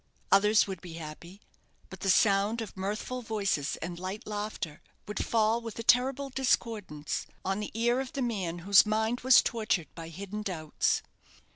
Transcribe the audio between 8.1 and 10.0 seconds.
the man whose mind was tortured